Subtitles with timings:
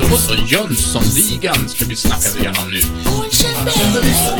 [0.00, 2.80] Då så, Jönssonligan ska vi snacka igenom nu.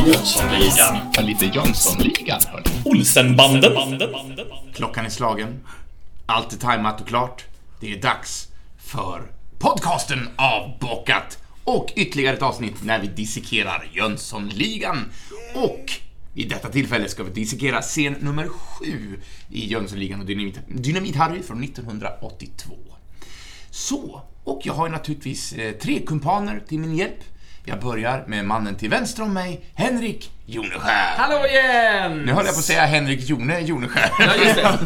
[0.07, 0.99] Jönssonligan.
[1.27, 2.65] Lite Jönssonligan, hörni.
[2.85, 3.73] Olsenbanden.
[4.75, 5.61] Klockan är slagen.
[6.27, 7.45] Allt är tajmat och klart.
[7.81, 8.49] Det är dags
[8.79, 9.23] för
[9.59, 15.13] podcasten Avbockat och ytterligare ett avsnitt när vi dissekerar Jönssonligan.
[15.55, 15.93] Och
[16.35, 19.21] vid detta tillfälle ska vi dissekera scen nummer sju
[19.51, 22.75] i Jönssonligan och Dynamit, Dynamit-Harry från 1982.
[23.71, 27.25] Så, och jag har ju naturligtvis eh, tre kumpaner till min hjälp.
[27.65, 31.15] Jag börjar med mannen till vänster om mig, Henrik Joneskär.
[31.17, 32.19] Hallå igen!
[32.27, 34.11] Nu höll jag på att säga Henrik Jone Joneskär.
[34.19, 34.79] Ja, just det.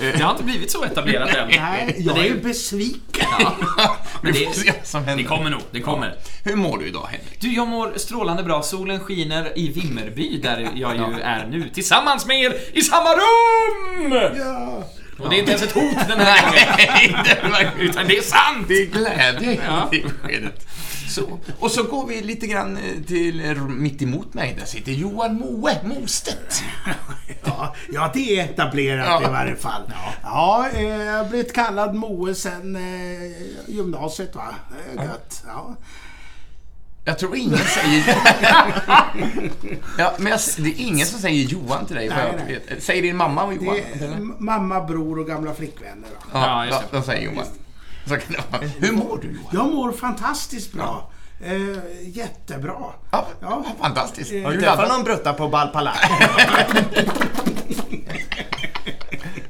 [0.16, 1.48] Det har inte blivit så etablerat än.
[1.48, 3.26] Nej, jag det är ju- besviken.
[4.22, 6.14] Men Vi får se det, det kommer nog, det kommer.
[6.44, 7.40] Hur mår du idag, Henrik?
[7.40, 8.62] Du, jag mår strålande bra.
[8.62, 14.12] Solen skiner i Vimmerby, där jag ju är nu, tillsammans med er i samma rum!
[14.38, 14.84] Ja.
[15.18, 18.16] Och det är inte ens ett hot den här gången, Nej, det var utan det
[18.18, 18.68] är sant!
[18.68, 19.88] Det är glädje Ja.
[19.92, 20.66] i det beskedet.
[21.10, 21.38] Så.
[21.58, 24.56] Och så går vi lite grann eh, till eh, mitt emot mig.
[24.58, 26.62] Där sitter Johan Moe Mostedt.
[27.44, 29.28] Ja, ja, det är etablerat Ja.
[29.28, 29.82] i varje fall.
[30.22, 32.78] Ja, eh, jag har blivit kallad Moe sen
[33.66, 34.54] gymnasiet va.
[34.94, 35.42] Det är gött.
[35.46, 35.76] Ja.
[37.04, 38.04] Jag tror ingen säger...
[39.98, 42.08] ja, men jag, det är ingen som säger Johan till dig.
[42.08, 42.60] Nej, jag nej.
[42.68, 42.82] vet.
[42.82, 43.76] Säger din mamma och Johan?
[43.98, 46.08] Det är mamma, bror och gamla flickvänner.
[46.10, 46.26] Va?
[46.32, 47.36] Ja, Ja, just de säger Johan.
[47.36, 47.46] Vara.
[48.78, 49.48] Hur mår du Johan?
[49.52, 51.10] Jag mår fantastiskt bra.
[51.44, 52.74] Eh, jättebra.
[53.10, 53.64] Ja, Ja.
[53.80, 54.32] fantastiskt.
[54.32, 55.96] Eh, Har Du träffat någon brutta på Balpalaj?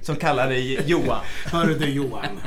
[0.02, 1.20] Som kallar dig Johan.
[1.46, 2.40] Hörru du Johan.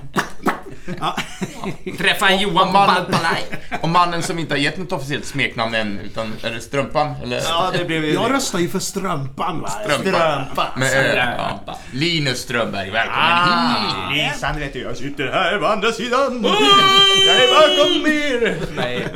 [1.00, 1.16] Ja.
[1.98, 3.44] Träffa en Johan på man- Balpalaj.
[3.82, 7.14] Och mannen som inte har gett något officiellt smeknamn än, utan är det Strumpan?
[7.24, 7.38] Eller?
[7.50, 8.14] Ja, det blev ju...
[8.14, 9.70] Jag röstar ju för Strumpan va.
[9.70, 10.68] Strumpa.
[10.76, 11.60] Med, ö, Strumpa.
[11.66, 11.80] ja.
[11.92, 14.34] Linus Strömberg, välkommen Ah, hit!
[14.34, 16.44] Lisan, vet du, jag sitter här på andra sidan.
[16.44, 18.58] Jag är bakom er.
[18.76, 19.08] Nej,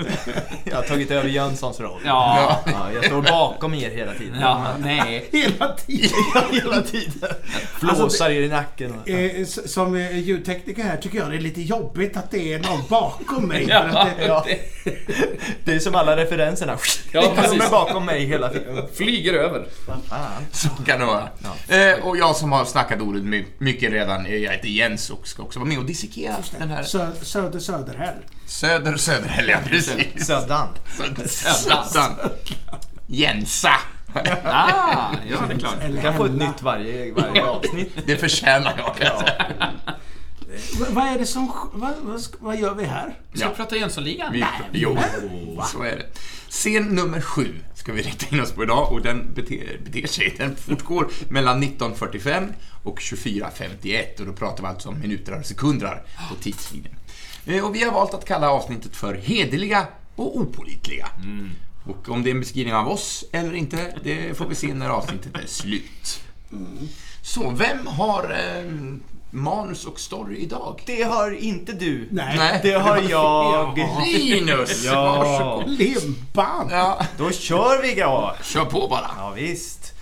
[0.63, 2.01] jag har tagit över Jönssons roll.
[2.05, 2.59] Ja.
[2.65, 4.37] Ja, jag står bakom er hela tiden.
[4.41, 5.29] Ja, nej.
[5.31, 6.09] Hela tiden.
[6.51, 7.29] hela tiden.
[7.79, 8.93] Flåsar er i nacken.
[9.01, 9.09] Och...
[9.09, 12.59] Eh, s- som eh, ljudtekniker här tycker jag det är lite jobbigt att det är
[12.59, 13.65] någon bakom mig.
[13.69, 14.45] Ja, För att det, Ja.
[15.65, 16.77] Det är som alla referenserna.
[17.11, 18.83] Ja, De är bakom mig hela tiden.
[18.95, 19.67] Flyger över.
[20.09, 20.45] Fan.
[20.51, 21.29] Så kan det vara.
[21.67, 25.43] Eh, och jag som har snackat ordet my- mycket redan, jag heter Jens och ska
[25.43, 28.15] också vara med och dissekera den här Sö, Söder Söderhäll.
[28.45, 30.25] Söder Söderhäll, ja precis.
[30.27, 30.67] Söddan.
[30.97, 32.29] Söder Söderhällan.
[33.07, 33.71] Jensa.
[34.43, 35.73] Ah, ja, det är klart.
[35.89, 37.91] Du kan få ett nytt varje, varje avsnitt.
[38.05, 38.95] Det förtjänar jag.
[38.99, 39.33] V-
[40.89, 41.51] Vad är det som...
[41.73, 43.15] Vad, vad, vad gör vi här?
[43.33, 43.49] Ska Ja.
[43.49, 44.33] vi prata Jönssonligan?
[44.33, 44.97] Vi, jo,
[45.71, 46.05] så är det.
[46.49, 50.35] Scen nummer sju ska vi rikta in oss på idag och den beter, beter sig,
[50.37, 52.53] den fortgår mellan 1945
[52.83, 56.93] och 24.51 och då pratar vi alltså om minuter och sekunder på tidslinjen.
[57.45, 61.07] Eh, Och vi har valt att kalla avsnittet för Hederliga och opålitliga.
[61.85, 64.89] Och om det är en beskrivning av oss eller inte, det får vi se när
[64.89, 66.19] avsnittet är slut.
[67.21, 68.71] Så, vem har eh,
[69.37, 70.81] manus och story idag?
[70.85, 72.07] Det har inte du.
[72.11, 72.59] Nej.
[72.63, 73.73] Det har jag.
[73.77, 74.03] Ja.
[74.13, 74.85] Linus!
[74.85, 75.15] Ja.
[75.23, 75.69] Varsågod.
[75.79, 76.67] Limpan!
[76.71, 78.35] Ja, Då kör vi grabbar.
[78.43, 79.11] kör på bara.
[79.17, 79.93] Ja, visst.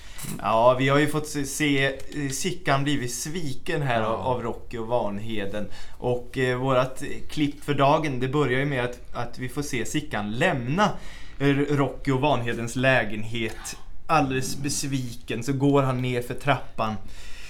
[0.42, 4.88] Ja, vi har ju fått se- eh, Sickan blivit sviken här av, av Rocky och
[4.88, 5.68] Vanheden.
[6.00, 9.86] Och eh, vårat klipp för dagen, det börjar ju med att, att vi får se
[9.86, 10.90] Sickan lämna
[11.70, 13.76] Rocky och Vanhedens lägenhet.
[14.08, 16.94] Alldeles besviken så går han ner för trappan.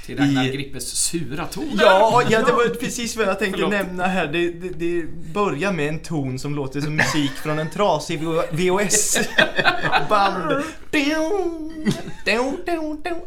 [0.06, 1.72] Till Ragnar I- Grippes sura ton.
[1.80, 3.72] Ja, ja, det var precis vad jag tänkte Förlåt.
[3.72, 4.28] nämna här.
[4.28, 8.20] Det, det, det börjar med en ton som låter som musik från en trasig
[8.52, 10.64] VHS-band.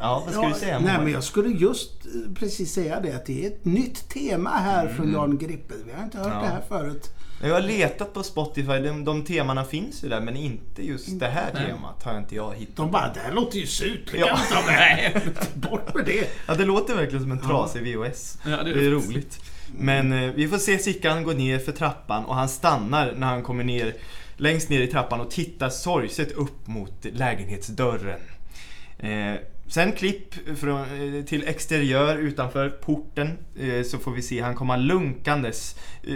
[0.00, 3.26] Ja, vad ska du säga nej, men jag skulle just eh, precis säga det att
[3.26, 5.74] det är ett nytt tema här från Jan Grippe.
[5.86, 6.40] Vi har inte hört Ja.
[6.40, 7.10] det här förut.
[7.42, 11.26] Jag har letat på Spotify, de, de temana finns ju där men inte just det
[11.26, 12.76] här temat har inte jag hittat.
[12.76, 14.14] De bara, det här låter ju surt.
[14.14, 14.26] Ja.
[14.52, 15.20] kan med.
[15.54, 16.30] Bort med det.
[16.46, 18.38] Ja, det låter verkligen som en trasig VHS.
[18.44, 18.90] Ja, det det, är är det.
[18.90, 19.40] roligt.
[19.78, 23.42] Men eh, vi får se Sickan gå ner för trappan och han stannar när han
[23.42, 23.94] kommer ner
[24.36, 28.20] längst ner i trappan och tittar sorgset upp mot lägenhetsdörren.
[28.98, 29.34] Eh,
[29.68, 34.76] sen klipp från, eh, till exteriör utanför porten eh, så får vi se han komma
[34.76, 36.14] lunkandes eh,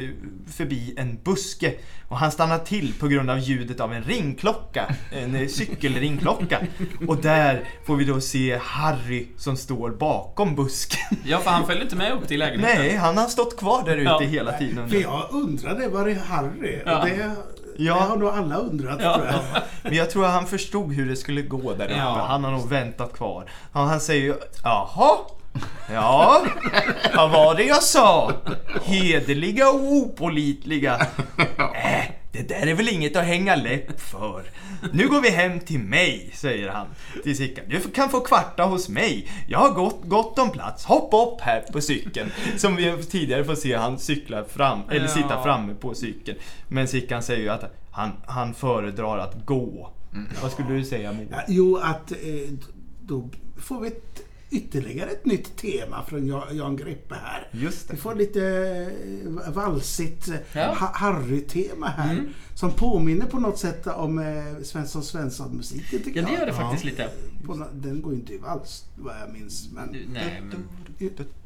[0.53, 1.75] förbi en buske
[2.09, 6.59] och han stannar till på grund av ljudet av en ringklocka, en cykelringklocka.
[7.09, 11.19] Och där får vi då se Harry som står bakom busken.
[11.25, 12.79] Ja, för han följde inte med upp till lägenheten.
[12.79, 14.21] Nej, han har stått kvar där ute Ja.
[14.21, 14.89] hela tiden.
[14.89, 16.79] För jag undrade, var är Harry?
[16.87, 17.05] Ja.
[17.05, 17.35] Det,
[17.79, 17.95] Ja.
[17.95, 19.15] det har nog alla undrat Ja.
[19.15, 19.35] tror jag.
[19.83, 21.95] Men jag tror att han förstod hur det skulle gå där uppe.
[21.97, 22.25] Ja.
[22.29, 23.45] Han har nog väntat kvar.
[23.73, 24.35] Ja, han säger ju
[24.65, 25.17] jaha?
[25.93, 26.43] Ja,
[27.17, 28.33] vad var det jag sa?
[28.85, 31.01] Hederliga och opålitliga.
[31.85, 34.43] Äh, det där är väl inget att hänga läpp för.
[34.93, 36.87] Nu går vi hem till mig, säger han
[37.23, 37.65] till Sickan.
[37.69, 39.29] Du kan få kvarta hos mig.
[39.49, 40.85] Jag har gott, gott om plats.
[40.85, 42.31] Hoppa upp här på cykeln.
[42.57, 46.39] Som vi tidigare får se han cykla fram, eller sitta framme på cykeln.
[46.69, 49.93] Men Sickan säger ju att han, han föredrar att gå.
[50.43, 51.27] Vad skulle du säga Moa?
[51.31, 52.19] Ja, jo, att eh,
[53.01, 54.21] då får vi ett,
[54.53, 57.49] ytterligare ett nytt tema från Jan, Grippe här.
[57.53, 57.95] Just det.
[57.95, 58.43] Vi får lite
[59.47, 60.61] eh, valsigt Ja.
[60.63, 60.77] Mm.
[60.77, 62.25] ha- Harry-tema här.
[62.55, 66.41] Som påminner på något sätt om eh, Svensson Svensson-musiken tycker Ja, det jag.
[66.41, 67.09] gör det faktiskt lite.
[67.47, 69.69] På, nå- den går ju inte i vals vad jag minns.
[69.75, 70.65] Men, Nej, men...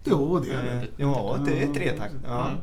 [0.05, 0.87] jo, det gör det.
[0.97, 2.15] Ja, det är tretakt.
[2.27, 2.51] Ja.
[2.51, 2.57] Eh,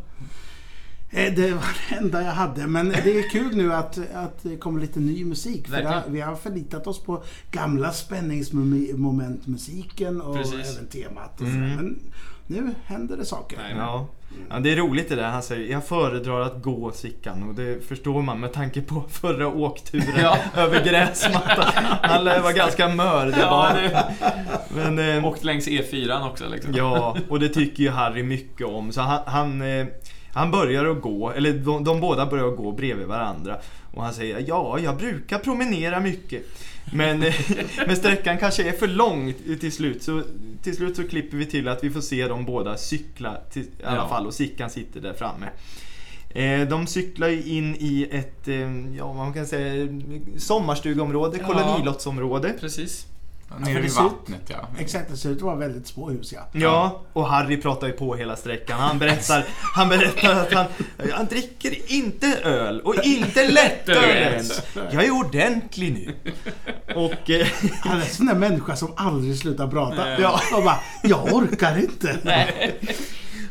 [1.14, 2.68] Det var det enda jag hade.
[2.68, 5.68] Men det är kul nu att, att det kommer lite ny musik.
[5.68, 10.76] För det, vi har förlitat oss på gamla spänningsmomentmusiken och Precis.
[10.78, 11.32] även temat.
[11.42, 11.74] Och sådär.
[11.76, 12.00] Men
[12.48, 13.58] nu händer det saker.
[13.58, 14.08] Nej, Ja.
[14.50, 15.30] ja, det är roligt det där.
[15.30, 19.48] Han säger jag föredrar att gå Sickan och det förstår man med tanke på förra
[19.48, 20.38] åkturen Ja.
[20.62, 21.66] över gräsmattan.
[22.02, 24.06] Han lär vara ganska mör det Ja, det...
[24.76, 26.74] Men, eh, Åkt längs E4 också liksom.
[26.76, 28.92] ja, och det tycker ju Harry mycket om.
[28.92, 29.86] Så han, han, eh,
[30.34, 33.58] han börjar att gå, eller de, de båda börjar att gå bredvid varandra.
[33.94, 36.44] Och han säger ja, jag brukar promenera mycket.
[36.94, 37.20] Men,
[37.88, 40.04] men sträckan kanske är för lång till slut.
[40.04, 40.22] Så
[40.64, 43.68] till slut så klipper vi till att vi får se dem båda cykla till, i
[43.84, 44.08] alla Ja.
[44.10, 45.46] fall och Sickan sitter där framme.
[46.30, 49.88] Eh, De cyklar ju in i ett, eh, ja man kan säga,
[50.38, 51.48] sommarstugområde, Ja.
[51.48, 52.70] kolonilottsområde.
[52.70, 52.70] Ser
[53.60, 54.68] Nere det vid vattnet ja.
[54.80, 56.48] Exakt, det ser ut att vara väldigt små hus ja.
[56.52, 58.80] Ja, och Harry pratar ju på hela sträckan.
[58.80, 59.46] Han berättar,
[59.76, 60.66] han berättar att han,
[61.12, 64.62] han dricker inte öl och inte lättöl ens.
[64.74, 66.34] Jag är ordentlig nu.
[66.96, 67.48] Och eh,
[67.82, 70.22] Han är en sån där människa som aldrig slutar prata.
[70.22, 70.42] Ja.
[70.56, 72.18] Och bara, jag orkar inte.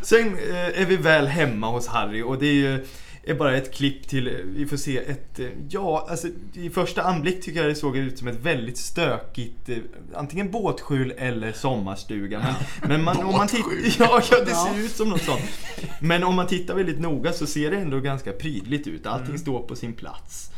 [0.03, 2.87] sen eh, är vi väl hemma hos Harry och det är ju
[3.25, 7.03] är bara ett klipp till, eh, vi får se ett, eh, ja alltså i första
[7.03, 9.77] anblick tycker jag det såg ut som ett väldigt stökigt, eh,
[10.15, 12.39] antingen båtskjul eller sommarstuga.
[12.39, 12.55] Men,
[12.89, 15.51] men man, om man tittar, ja, ja det ser ut som något sånt.
[16.01, 19.63] Men om man tittar väldigt noga så ser det ändå ganska prydligt ut, allting står
[19.63, 20.51] på sin plats.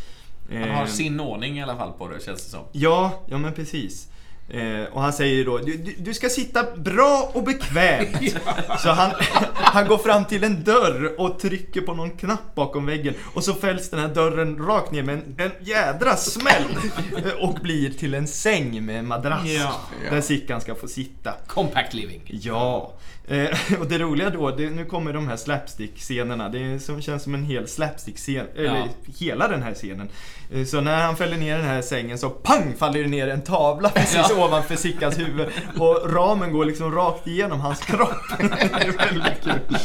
[0.52, 2.64] Han har sin ordning i alla fall på det känns det som.
[2.72, 4.08] Ja, ja men precis.
[4.48, 8.34] Eh, och han säger då, du, du, ska sitta bra och bekvämt.
[8.78, 9.10] Så han,
[9.54, 13.14] han går fram till en dörr och trycker på någon knapp bakom väggen.
[13.34, 16.64] Och så fälls den här dörren rakt ner med en, en jädra smäll.
[17.40, 19.44] Och blir till en säng med en madrass.
[19.44, 19.80] Ja.
[20.10, 21.32] Där Sickan ska få sitta.
[21.46, 22.20] Compact living.
[22.26, 22.92] Ja,
[23.28, 23.48] eh,
[23.80, 26.48] och det roliga då, det, nu kommer de här slapstick-scenerna.
[26.48, 28.88] Det som, känns som en hel slapstick-scen, eller Ja.
[29.18, 30.08] hela den här scenen.
[30.52, 33.42] Eh, så när han fäller ner den här sängen så pang faller det ner en
[33.42, 35.48] tavla precis ovanför Sickans huvud.
[35.78, 38.22] Och ramen går liksom rakt igenom hans kropp.
[38.38, 39.78] det är väldigt kul.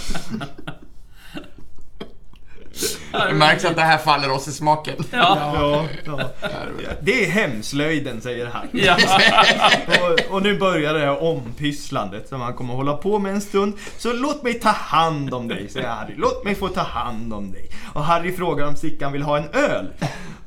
[3.11, 4.95] Det märks att det här faller oss i smaken.
[5.11, 5.37] Ja.
[5.55, 6.89] Ja, ja.
[7.01, 8.67] Det är hemslöjden, säger han.
[8.71, 8.97] Ja.
[10.01, 13.73] Och, och nu börjar det här ompysslandet som han kommer hålla på med en stund.
[13.97, 16.13] Så låt mig ta hand om dig, säger Harry.
[16.17, 17.69] Låt mig få ta hand om dig.
[17.93, 19.87] Och Harry frågar om Sickan vill ha en öl.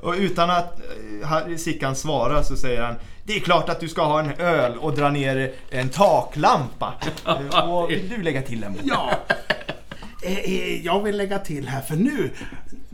[0.01, 3.89] Och utan att eh, Harry, Sickan svarar så säger han det är klart att du
[3.89, 6.95] ska ha en öl och dra ner en taklampa.
[7.69, 8.77] Och vill du lägga till en?
[8.85, 9.11] Ja.
[10.25, 12.31] Eh, eh, Jag vill lägga till här, för nu...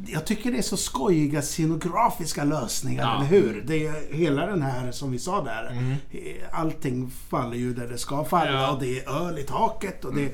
[0.07, 3.17] Jag tycker det är så skojiga scenografiska lösningar, Ja.
[3.17, 3.63] eller hur?
[3.67, 5.77] Det är hela den här, som vi sa där,
[6.11, 6.19] eh,
[6.61, 8.71] allting faller ju där det ska falla Ja.
[8.71, 10.29] och det är öl i taket och det...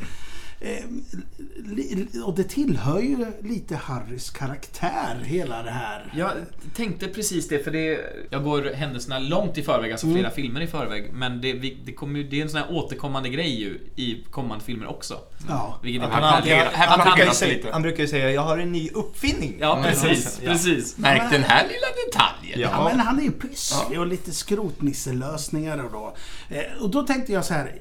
[0.65, 6.13] eh, Och det tillhör ju lite Harrys karaktär, hela det här.
[6.17, 6.31] Jag
[6.77, 10.67] tänkte precis det, för det, jag går händelserna långt i förväg, alltså flera filmer i
[10.67, 11.11] förväg.
[11.13, 14.25] Men det, vi, det, kommer, ju- det är en sån här återkommande grej ju i
[14.31, 15.19] kommande filmer också.
[15.49, 15.79] Ja.
[15.83, 17.69] Vilket är Han väldigt- planterar- här Han brukar, säga, lite.
[17.73, 19.57] han brukar ju säga jag har en ny uppfinning.
[19.61, 20.41] Ja, precis.
[20.45, 20.51] Ja.
[20.53, 20.99] precis.
[20.99, 22.61] Märk den här lilla detaljen.
[22.61, 22.69] Ja.
[22.73, 26.17] Ja, men han är ju pysslig och lite skrotnisselösningar och då.
[26.57, 27.73] Eh, Och då tänkte jag så här.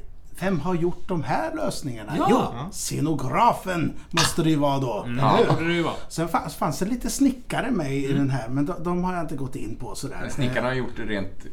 [0.44, 2.14] Vem har gjort de här lösningarna?
[2.18, 2.28] Ja.
[2.30, 5.04] Jo, scenografen måste det ju vara då.
[5.08, 5.46] eller Ja, hur?
[5.46, 5.96] det borde det ju vara.
[6.10, 9.24] Sen fanns, fanns det lite snickare med i den här, men de, de har jag
[9.24, 10.30] inte gått in på sådär.
[10.32, 11.46] Snickarna har gjort det rent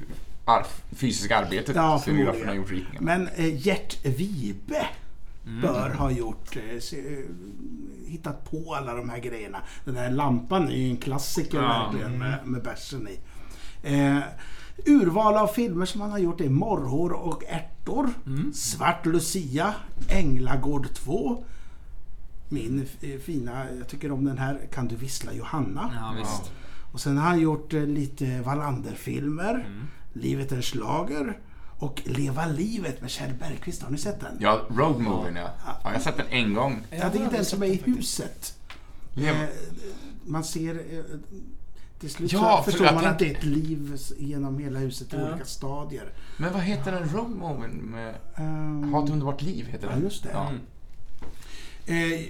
[0.96, 1.76] fysiska arbetet.
[1.76, 3.00] Ja, Scenograferna har gjort ritningarna.
[3.06, 4.86] Men eh, Gert Wibe
[5.62, 7.24] bör ha gjort, eh, eh,
[8.06, 9.58] hittat på alla de här grejerna.
[9.84, 11.68] Den här lampan är ju en klassiker Ja.
[11.92, 13.18] verkligen med, med bärsen i.
[13.82, 14.18] Eh,
[14.86, 18.08] urval av filmer som han har gjort är Morrhår och ärtor,
[18.52, 19.74] Svart Lucia,
[20.08, 21.44] Änglagård 2,
[22.48, 25.92] min eh, fina, jag tycker om den här Kan du vissla Johanna?
[25.94, 26.52] Ja, visst.
[26.92, 29.54] Och sen har han gjort eh, lite Wallander-filmer.
[29.54, 29.86] Mm.
[30.12, 31.38] Livet är en schlager.
[31.78, 33.82] och Leva livet med Kjell Bergqvist.
[33.82, 34.36] Har ni sett den?
[34.40, 35.50] Ja, Road Movien ja.
[35.66, 35.80] ja.
[35.84, 36.86] Jag har sett den en gång.
[36.90, 38.58] Jag tycker den som är i huset.
[39.16, 39.36] Eh,
[40.24, 40.74] man ser...
[42.00, 45.30] Till slut Ja, förstår man att det är ett liv genom hela huset i Ja.
[45.30, 46.12] olika stadier.
[46.36, 48.14] Men vad heter den Road Movien med...
[48.36, 50.02] Ehm, Ha ett underbart liv heter Ja, den.
[50.02, 50.30] just det.
[50.32, 50.48] Ja.
[51.86, 52.12] Mm.
[52.12, 52.20] Eh,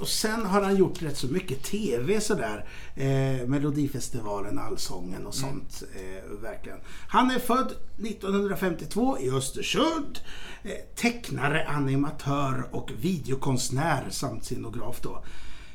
[0.00, 2.68] och sen har han gjort rätt så mycket TV sådär.
[2.96, 5.82] Eh, Melodifestivalen, Allsången och sånt.
[5.94, 6.78] Eh, verkligen.
[7.08, 10.18] Han är född 1952 i Östersund.
[10.62, 15.24] Eh, tecknare, animatör och videokonstnär samt scenograf då.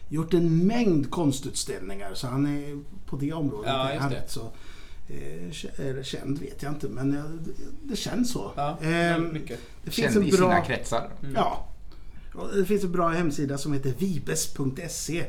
[0.10, 4.16] Gjort en mängd konstutställningar så han är på det området Ja, är han det.
[4.18, 4.52] rätt så
[5.08, 7.52] eh, känd vet jag inte men eh, det,
[7.84, 8.52] det känns så.
[8.56, 8.78] Ja,
[9.34, 9.60] mycket.
[9.84, 10.64] det finns Känd en i sina bra...
[10.66, 11.10] kretsar.
[11.36, 11.68] Ja.
[12.34, 15.26] Och Det finns en bra hemsida som heter vibes.se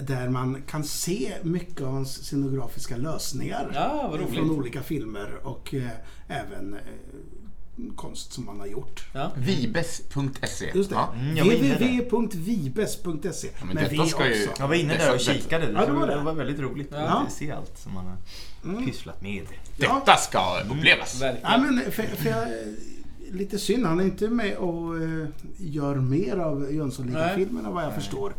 [0.00, 3.70] där man kan se mycket av hans scenografiska lösningar.
[3.74, 4.18] Ja.
[4.34, 5.88] Från olika filmer och eh,
[6.28, 6.80] även eh,
[7.96, 9.04] konst som man har gjort.
[9.12, 9.30] Ja.
[9.36, 10.70] Vibes.se.
[10.74, 10.94] Just det.
[10.96, 11.12] Ja.
[11.14, 11.76] Mm, jag var inne där.
[11.78, 13.48] www.vibes.se.
[13.58, 14.62] Ja, men Med detta V ska ju- också.
[14.62, 15.70] Jag var inne där och kikade.
[15.74, 16.14] Ja, det var det.
[16.14, 16.98] det var väldigt roligt Ja.
[16.98, 18.16] att se allt som man har
[18.64, 18.86] Mm.
[18.86, 19.46] pysslat med.
[19.76, 19.94] Ja.
[20.06, 21.18] Detta ska upplevas.
[21.20, 21.74] Ja, Verkligen.
[21.74, 22.48] men för, för jag,
[23.30, 25.26] lite synd, han är inte med och eh,
[25.58, 28.34] gör mer av Jönssonligan-filmerna vad jag förstår.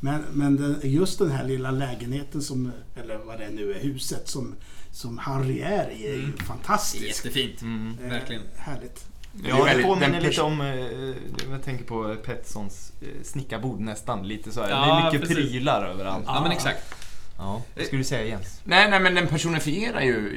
[0.00, 4.28] Men, men den, just den här lilla lägenheten som, eller vad det nu är, huset
[4.28, 4.54] som,
[4.92, 7.24] som Harry är i är ju Det är fantastiskt.
[7.24, 7.62] jättefint.
[7.62, 7.98] Mm.
[8.04, 8.42] Eh, Verkligen.
[8.56, 9.04] Härligt.
[9.32, 13.80] Det är Ja, det väldigt- påminner lite om, eh, jag tänker på Petssons eh, snickarbord
[13.80, 14.28] nästan.
[14.28, 14.70] Lite så här.
[14.70, 15.50] Ja, det är mycket precis.
[15.50, 16.24] prylar överallt.
[16.26, 16.94] Ja, men exakt.
[17.38, 18.60] Ja, vad skulle du säga Jens?
[18.64, 20.32] Nej, nej, men den personifierar ju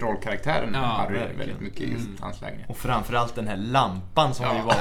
[0.00, 1.38] rollkaraktären Ja, Harry verkligen.
[1.38, 2.16] väldigt mycket i just Mm.
[2.20, 2.70] hans lägenhet.
[2.70, 4.52] Och framförallt den här lampan som Ja.
[4.52, 4.74] vi var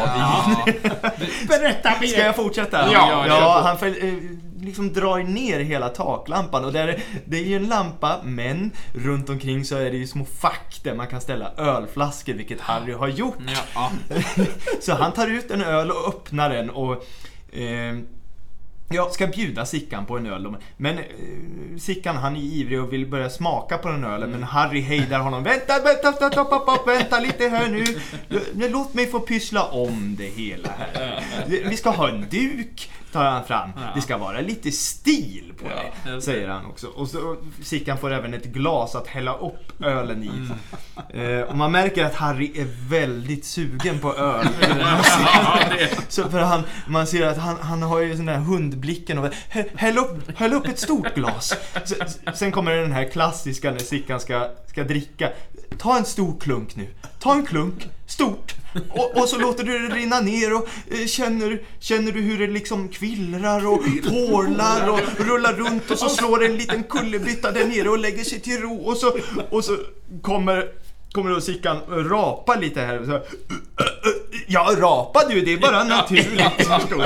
[0.65, 0.75] vid.
[1.03, 1.11] Ja.
[1.47, 2.91] Berätta Ska jag fortsätta?
[2.91, 4.13] Ja, ja han för, eh,
[4.61, 9.65] liksom drar ner hela taklampan och där, det är ju en lampa men runt omkring
[9.65, 13.37] så är det ju små fack där man kan ställa ölflaskor vilket Harry har gjort.
[14.81, 16.93] Så han tar ut en öl och öppnar den och
[17.57, 17.95] eh,
[18.93, 20.55] jag ska bjuda Sickan på en öl.
[20.77, 21.03] Men eh,
[21.79, 25.43] Sickan han är ivrig och vill börja smaka på den ölen men Harry hejdar honom.
[25.43, 27.85] Vänta, vänta, vänta, stopp, vänta lite här nu.
[28.69, 31.23] Låt mig få pyssla om det hela här.
[31.47, 33.69] Vi ska ha en duk, tar han fram.
[33.95, 35.65] Det ska vara lite stil på
[36.05, 36.87] Ja, det, säger han också.
[36.87, 40.31] Och så Sickan får även ett glas att hälla upp ölen i.
[41.19, 44.47] Eh, och man märker att Harry är väldigt sugen på öl.
[46.09, 49.69] Så för han, man ser att han, han har ju sån där hundblicken och "Hä-
[49.75, 51.53] häll upp, häll upp ett stort glas.
[51.73, 55.29] S- Sen kommer den här klassiska när Sickan ska, ska dricka.
[55.77, 56.87] Ta en stor klunk nu.
[57.23, 58.55] Ta en klunk, stort.
[58.89, 62.53] Och, och så låter du det rinna ner och eh, känner, känner du hur det
[62.53, 67.89] liksom kvillrar och porlar och rullar runt och så slår en liten kullerbytta där nere
[67.89, 69.17] och lägger sig till ro och så,
[69.49, 69.77] och så
[70.21, 70.67] kommer
[71.11, 73.05] Kommer då Sickan rapa lite här.
[73.05, 73.21] Så,
[74.47, 76.51] Ja, rapa du, det är bara naturligt.
[76.57, 77.05] Förstår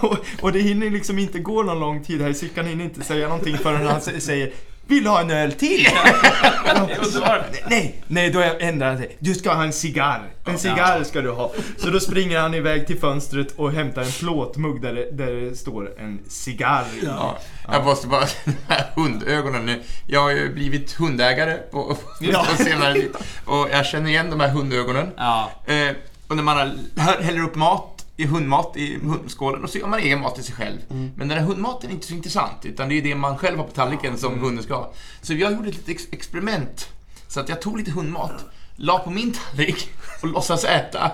[0.00, 3.28] och, och det hinner liksom inte gå någon lång tid här, Sickan hinner inte säga
[3.28, 4.52] någonting förrän han säger
[4.88, 5.86] Vill du ha en öl till?
[7.68, 9.16] nej, nej, då ändrar han sig.
[9.18, 10.22] Du ska ha en cigarr.
[10.44, 11.52] En cigarr ska du ha.
[11.78, 15.56] Så då springer han iväg till fönstret och hämtar en plåtmugg där det, där det
[15.56, 17.04] står en cigarr i.
[17.06, 17.38] Ja.
[17.72, 19.82] Jag måste bara, de här hundögonen nu.
[20.06, 22.46] Jag har ju blivit hundägare på, Ja.
[22.56, 23.10] på senare tid.
[23.44, 25.10] Och jag känner igen de här hundögonen.
[25.16, 25.50] Ja.
[25.66, 25.90] Eh,
[26.28, 26.56] och när man
[26.96, 30.44] har- häller upp mat i hundmat i hundskålen och så gör man egen mat till
[30.44, 30.78] sig själv.
[30.88, 33.64] Men den här hundmaten är inte så intressant, utan det är det man själv har
[33.64, 34.92] på tallriken som hunden ska ha.
[35.22, 36.88] Så jag gjorde ett litet ex- experiment.
[37.28, 38.44] Så att jag tog lite hundmat,
[38.76, 39.90] la på min tallrik
[40.22, 41.10] och låtsas äta.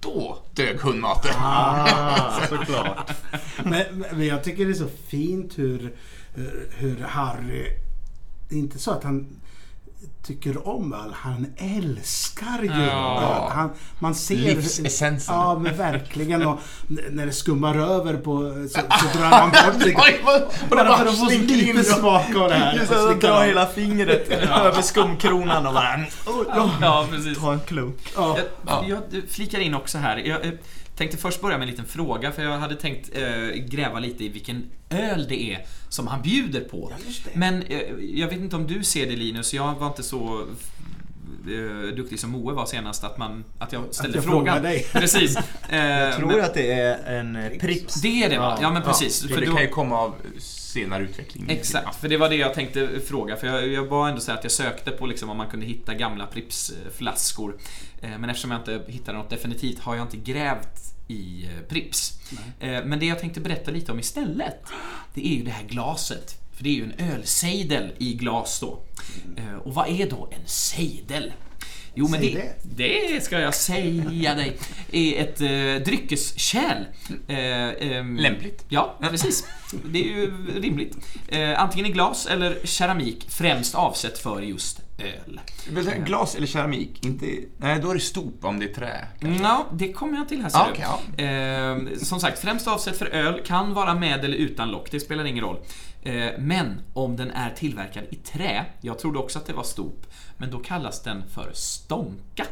[0.00, 1.32] Då dög hundmaten.
[1.38, 3.10] Ah, såklart.
[3.64, 5.94] Men, men jag tycker det är så fint hur,
[6.76, 7.66] hur, Harry...
[8.50, 9.26] Inte så att han
[10.26, 13.20] tycker om öl, han älskar ju Ja.
[13.22, 13.52] öl.
[13.56, 14.34] Han, man ser...
[14.36, 15.34] Livsessensen.
[15.34, 16.46] Ja, men verkligen.
[16.46, 16.58] Och
[17.10, 19.94] när det skummar över på, så, så drar han bort det.
[20.70, 22.74] Bara för att få lite smak av det här.
[22.76, 23.44] Just Och att slickar dra av.
[23.44, 25.94] hela fingret över skumkronan och bara
[26.26, 27.38] oh, ja, Ja, precis.
[27.38, 28.12] ta en klunk.
[28.16, 28.38] Ja.
[28.66, 30.16] Jag, jag flikar in också här.
[30.16, 30.52] Jag eh,
[30.96, 34.28] tänkte först börja med en liten fråga, för jag hade tänkt eh, gräva lite i
[34.28, 36.92] vilken öl det är som han bjuder på.
[37.24, 37.30] det.
[37.38, 37.80] Men eh,
[38.14, 40.46] jag vet inte om du ser det Linus, jag var inte så
[41.48, 44.62] eh, duktig som Moe var senast att, man, att jag ställde jag frågan.
[44.62, 44.86] dig.
[44.92, 45.36] Precis.
[45.68, 47.94] Eh, Jag tror men, att det är en eh, Prips.
[47.94, 48.58] det är det va?
[48.62, 49.22] Ja men precis.
[49.22, 50.14] För För det då- kan ju komma av
[50.80, 51.44] senare utveckling.
[51.48, 53.36] Exakt, för det var det jag tänkte fråga.
[53.36, 55.66] För jag, jag var ändå så här att jag sökte på liksom om man kunde
[55.66, 57.56] hitta gamla Pripps-flaskor.
[58.02, 62.18] Eh, Men eftersom jag inte hittade något definitivt har jag inte grävt i eh, Pripps.
[62.60, 64.62] Eh, Men det jag tänkte berätta lite om istället,
[65.14, 66.40] det är ju det här glaset.
[66.52, 68.78] För det är ju en ölsejdel i glas då.
[69.36, 71.32] Eh, Och vad är då en sejdel?
[71.98, 74.56] Jo, men det, det ska jag säga dig.
[74.90, 76.84] är ett eh, dryckeskärl.
[77.28, 78.64] Eh, ehm, Lämpligt.
[78.68, 79.44] Ja, precis.
[79.84, 80.96] Det är ju rimligt.
[81.28, 85.40] Eh, antingen i glas eller keramik, främst avsett för just öl.
[85.66, 87.06] Vill du säga Glas eller keramik?
[87.06, 87.26] Inte...
[87.58, 89.06] Nej, då är det stop om det är trä.
[89.42, 90.86] Ja, det kommer jag till här ser Ah, okej,
[91.16, 91.24] ja.
[91.24, 95.24] Eh, som sagt, främst avsett för öl, kan vara med eller utan lock, det spelar
[95.24, 95.58] ingen roll.
[96.02, 99.96] Eh, men om den är tillverkad i trä, jag trodde också att det var stop,
[100.36, 102.46] men då kallas den för stånka.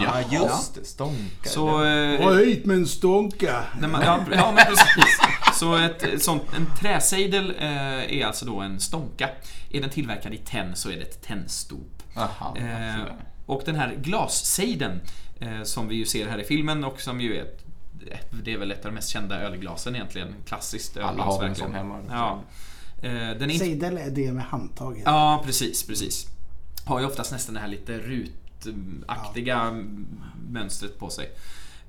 [0.00, 0.84] Ja, just det.
[0.84, 1.48] Stånka.
[1.50, 1.84] Så...
[1.84, 3.64] Eh, Gå hit med en stånka.
[3.80, 5.18] när man, ja, ja, men precis.
[5.58, 9.28] Så ett, ett sånt, en träsejdel eh, är alltså då en stånka.
[9.70, 12.02] Är den tillverkad i tenn så är det ett tennstop.
[12.14, 13.04] Jaha, Eh,
[13.46, 15.00] och den här glassejden
[15.40, 17.46] eh, som vi ju ser här i filmen och som ju är
[18.44, 20.34] det är väl ett av de mest kända ölglasen egentligen.
[20.46, 21.70] Klassiskt ölglas Alla har en verkligen.
[21.70, 21.98] sån hemma.
[22.10, 22.40] Ja.
[23.02, 25.02] Eh, den är inte, Sejdel är det med handtag.
[25.04, 26.26] ja, precis, precis.
[26.86, 29.84] Har ju oftast nästan det här lite rutaktiga
[30.50, 31.28] mönstret på sig.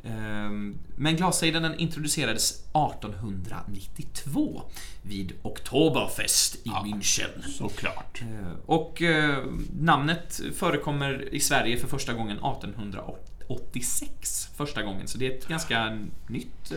[0.06, 4.62] Ehm, Men glassejden den introducerades 1892
[5.02, 7.42] vid Oktoberfest i München.
[7.58, 8.22] Såklart.
[8.22, 8.28] Eh,
[8.66, 9.44] Och eh,
[9.80, 14.50] namnet förekommer i Sverige för första gången 1886.
[14.58, 15.98] Första gången, så det är ett ganska
[16.28, 16.72] nytt...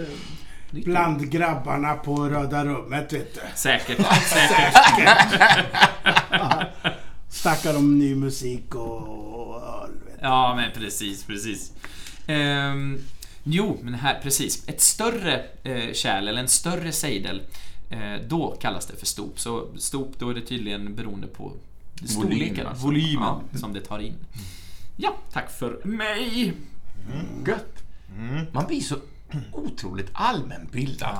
[0.70, 3.40] nytt Bland grabbarna på Röda rummet, vet du.
[3.54, 5.18] Säkert, säkert.
[7.28, 9.90] Snackar om ny musik och öl.
[10.20, 11.72] Ja, men precis, precis.
[12.26, 12.98] Ehm,
[13.50, 14.68] jo, men här, precis.
[14.68, 17.42] Ett större eh, kärl, eller en större sejdel,
[17.90, 19.32] eh, då kallas det för stop.
[19.36, 21.52] Så stop, då är det tydligen beroende på
[22.04, 22.86] storleken, alltså.
[22.86, 24.14] volymen som det tar in.
[24.96, 26.52] Ja, tack för mig!
[27.46, 27.82] Gött.
[28.52, 28.96] Man blir så
[29.52, 31.16] otroligt allmänbildad.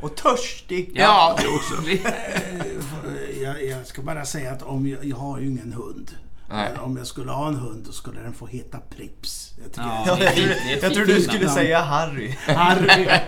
[0.00, 0.90] Och törstig.
[0.94, 1.74] Ja, det också.
[3.42, 6.10] Jag, jag ska bara säga att om jag, jag har ju ingen hund.
[6.50, 6.68] Nej.
[6.74, 9.52] Men om jag skulle ha en hund då skulle den få heta Prips.
[9.62, 10.36] Jag tycker Ja, Ja, jag ett
[10.70, 11.22] jag fint trodde du namn.
[11.22, 12.34] skulle säga Harry.
[12.46, 13.08] Harry.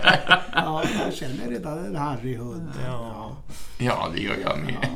[0.53, 2.69] Ja, jag känner redan en Harry-hund.
[2.87, 3.31] Ja.
[3.77, 4.87] Ja, det gör jag med.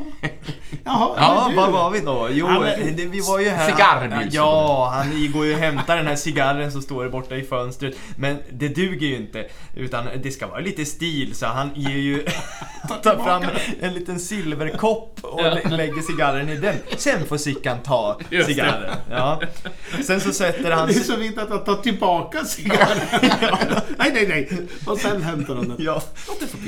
[0.83, 1.55] Jaha, Ja, men du.
[1.55, 2.27] var var vi då?
[2.31, 3.71] Jo, Ja, men- det, vi var ju här...
[3.71, 4.33] Cigarrbus.
[4.33, 7.95] Ja, han går ju och hämtar den här cigarren som står borta i fönstret.
[8.17, 9.45] Men det duger ju inte.
[9.75, 12.25] Utan det ska vara lite stil, så han ger ju...
[13.03, 13.43] tar fram
[13.81, 16.75] en liten silverkopp och lä- lägger cigarren i den.
[16.97, 18.53] Sen får Sickan ta Just det.
[18.53, 18.95] cigarren.
[19.11, 19.41] Ja.
[20.05, 20.87] Sen så sätter han...
[20.87, 22.97] Det är så fint att han tar tillbaka cigarren.
[23.97, 24.61] nej, nej, nej.
[24.85, 25.77] Och sen hämtar han den.
[25.79, 26.01] Ja.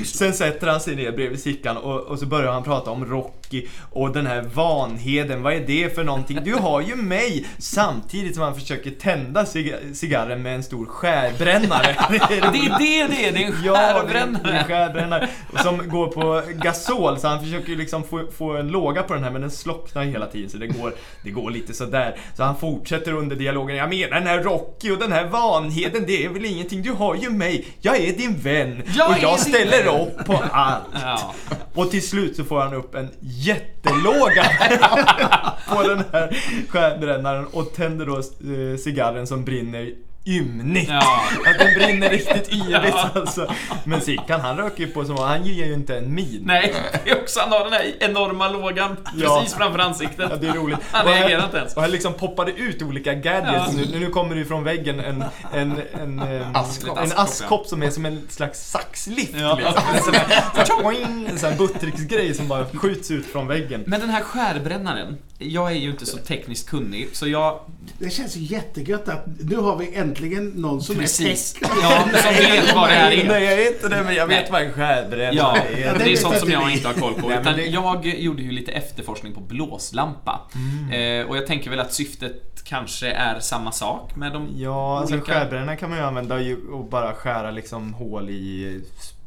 [0.04, 3.04] Sen sätter han sig ner bredvid Sickan och, och så börjar han prata om
[3.46, 5.42] Rocky och den här Vanheden.
[5.42, 6.38] Vad är det för någonting?
[6.44, 7.46] Du har ju mig!
[7.58, 11.96] Samtidigt som han försöker tända cig- cigarren med en stor skärbrännare.
[12.10, 14.64] Det är det det är, det är en Ja, det är en skärbrännare!
[14.64, 15.28] skärbrännare
[15.62, 19.30] som går på gasol så han försöker liksom få, få en låga på den här
[19.30, 22.16] men den slocknar hela tiden så det går, det går lite sådär.
[22.36, 23.76] Så han fortsätter under dialogen.
[23.76, 26.82] Jag menar den här Rocky och den här Vanheden det är väl ingenting.
[26.82, 27.66] Du har ju mig.
[27.80, 30.82] Jag är din vän Jag och jag ställer vän." upp på allt.
[31.02, 31.34] Ja.
[31.74, 34.44] Och till slut så får han upp en jättelåga
[35.68, 36.36] på den här
[36.68, 39.92] skärbrännaren och tänder då eh, cigarren som brinner
[40.26, 40.88] ymnigt.
[40.90, 41.20] Ja.
[41.46, 43.52] Att den brinner riktigt yvigt alltså.
[43.84, 46.42] Men Sickan han röker ju på som han ger ju inte en min.
[46.44, 49.36] Nej, det är också han har den här enorma lågan Ja.
[49.38, 50.26] precis framför ansiktet.
[50.30, 50.78] Ja, det är roligt.
[50.92, 51.74] Han Och här- reagerar inte ens.
[51.76, 53.72] Och här liksom poppade ut olika gadgets.
[53.72, 53.80] Ja.
[53.92, 56.98] Nu, nu kommer det ju från väggen en, en, en, en, Askkopp.
[56.98, 59.34] en askkopp som är som en slags saxlift.
[59.40, 59.54] Ja.
[59.56, 59.82] Liksom.
[59.96, 63.84] En sån här, en sån här buttricksgrej som bara skjuts ut från väggen.
[63.86, 67.60] Men den här skärbrännaren, jag är ju inte så tekniskt kunnig, så jag...
[67.98, 71.56] Det känns ju jättegött att nu har vi äntligen någon som Precis.
[71.56, 71.72] är tech.
[71.82, 73.28] Ja, som vet vad det här är.
[73.28, 74.48] Nej, jag är inte det, men jag vet Nej.
[74.52, 75.98] vad en skärbrännare Ja, är.
[75.98, 77.32] det är sånt som jag inte har koll på.
[77.32, 80.40] Utan det- jag gjorde ju lite efterforskning på blåslampa.
[80.54, 81.20] Mm.
[81.20, 85.14] Eh, och jag tänker väl att syftet kanske är samma sak med de Ja, alltså
[85.14, 85.32] olika...
[85.32, 86.34] skärbrännare kan man ju använda
[86.72, 88.80] och bara skära liksom hål i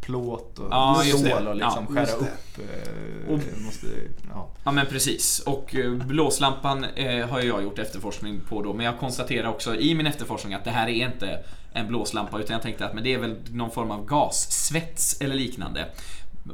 [0.10, 2.58] plåt och Ja, stål och liksom Ja, skära upp.
[2.58, 3.88] Eh, Och- måste,
[4.34, 4.48] ja.
[4.64, 5.40] Ja men precis.
[5.40, 8.74] Och eh, blåslampan eh, har jag gjort efterforskning på då.
[8.74, 11.40] Men jag konstaterar också i min efterforskning att det här är inte
[11.74, 15.36] en blåslampa utan jag tänkte att men det är väl någon form av gassvets eller
[15.36, 15.86] liknande.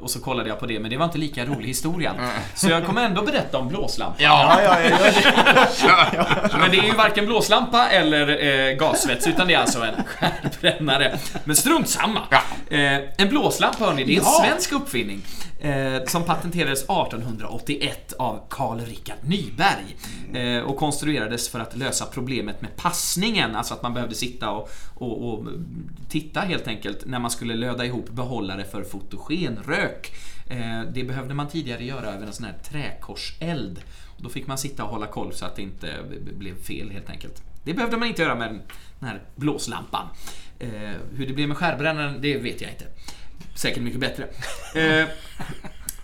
[0.02, 2.14] Och så kollade jag på det men det var inte lika rolig historia.
[2.56, 4.16] Så jag kommer ändå berätta om blåslampan.
[4.20, 5.12] Ja, Ja, ja,
[5.88, 6.26] ja, ja.
[6.60, 11.18] Men det är ju varken blåslampa eller eh, gassvets utan det är alltså en skärbrännare.
[11.44, 12.20] Men strunt samma!
[12.70, 12.80] Eh,
[13.18, 15.22] en blåslampa hörni, det är en svensk uppfinning
[15.66, 19.98] eh, som patenterades 1881 av Carl Richard Nyberg
[20.34, 24.70] eh, och konstruerades för att lösa problemet med passningen, alltså att man behövde sitta och,
[24.96, 25.48] och, och
[26.10, 30.14] titta helt enkelt när man skulle löda ihop behållare för fotogenrök.
[30.50, 33.80] Eh, det behövde man tidigare göra över en sån här träkorseld.
[34.18, 35.88] Då fick man sitta och hålla koll så att det inte
[36.38, 37.44] blev fel helt enkelt.
[37.64, 38.60] Det behövde man inte göra med
[39.00, 40.08] den här blåslampan.
[40.60, 40.70] Eh,
[41.16, 42.86] hur det blev med skärbrännaren, det vet jag inte.
[43.56, 44.28] Säkert mycket bättre.
[44.76, 45.08] Eh,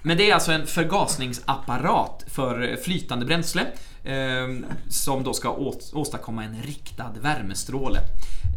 [0.02, 3.62] men det är alltså en förgasningsapparat för flytande bränsle
[4.04, 4.48] eh,
[4.90, 5.52] som då ska
[5.94, 8.00] åstadkomma en riktad värmestråle.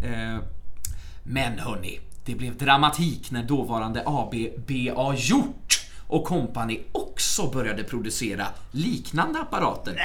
[0.04, 0.44] Eh,
[1.22, 4.34] men hörni, det blev dramatik när dåvarande AB
[4.66, 10.00] BA Hjort och Company också började producera liknande apparater.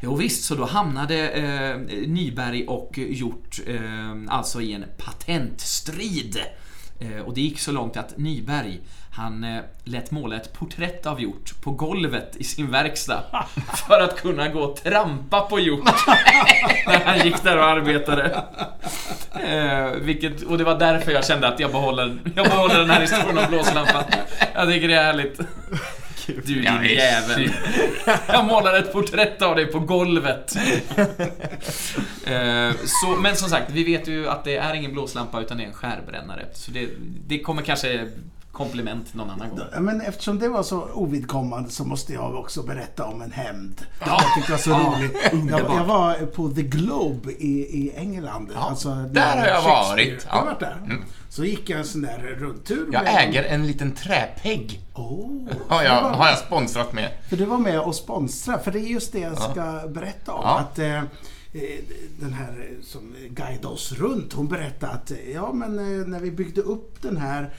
[0.00, 6.38] Jo visst, så då hamnade eh, Nyberg och Hjort eh, alltså i en patentstrid.
[7.00, 8.80] Eh, och det gick så långt att Nyberg,
[9.10, 13.22] han eh, lät måla ett porträtt av Hjort på golvet i sin verkstad
[13.88, 15.84] för att kunna gå och trampa på Hjort
[16.86, 18.42] när han gick där och arbetade.
[19.44, 23.00] Eh, vilket, och det var därför jag kände att jag behåller, jag behåller den här
[23.00, 24.04] historien om blåslampan.
[24.54, 25.40] Jag tycker det är härligt.
[26.26, 26.94] Du Ja, din visst.
[26.94, 27.50] jävel.
[28.28, 30.56] Jag målar ett porträtt av dig på golvet.
[32.26, 35.62] Eh, så, men som sagt, vi vet ju att det är ingen blåslampa utan det
[35.64, 36.46] är en skärbrännare.
[36.54, 36.88] Så det,
[37.26, 38.08] det kommer kanske
[38.54, 39.60] komplement någon annan gång.
[39.72, 43.86] Ja, Men eftersom det var så ovidkommande så måste jag också berätta om en hämnd.
[44.00, 44.06] Ja.
[44.22, 45.50] Jag tyckte det var så Ja, roligt.
[45.50, 48.52] Jag, jag var på The Globe i, i England.
[48.56, 50.26] Alltså, där har jag varit.
[50.30, 50.44] Jag Ja.
[50.44, 51.00] varit där.
[51.28, 52.88] Så gick jag en sån där rundtur.
[52.92, 54.80] Jag med- äger en liten träpegg.
[54.94, 57.10] Oh, Har jag, har jag sponsrat med.
[57.28, 60.40] För du var med och sponsra, för det är just det jag ska berätta om.
[60.44, 60.58] Ja.
[60.58, 61.02] Att eh, eh,
[62.20, 66.60] den här som guidade oss runt, hon berättade att ja men eh, när vi byggde
[66.60, 67.54] upp den här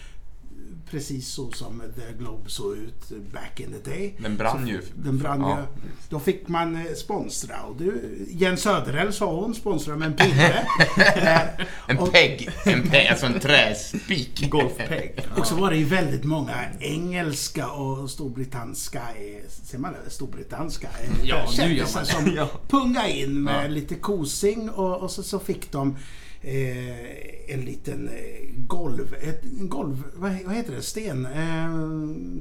[0.92, 4.14] precis så som The Globe såg ut back in the day.
[4.20, 4.82] Den brann ju.
[4.96, 5.58] Den brann Ja.
[5.60, 5.90] ju.
[6.10, 7.62] Då fick man eh, sponsra.
[7.62, 10.68] Och du, Jens Söderell sa hon, sponsra med en pinne.
[11.88, 12.50] En pegg.
[12.66, 14.50] En pegg, alltså en träspik.
[14.50, 15.20] Golfpegg.
[15.38, 20.10] Och så var det ju väldigt många engelska och storbritanniska, eh, ser man det?
[20.10, 22.30] Storbritanniska eh, Ja, nu gör kändisar man det.
[22.30, 22.50] som Ja.
[22.68, 23.68] punga in med Ja.
[23.68, 25.98] lite kosing och, och så, så fick de
[26.46, 31.72] eh, en liten eh, golv, ett, golv, vad, vad heter det, sten, eh,